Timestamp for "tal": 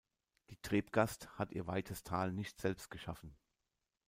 2.03-2.33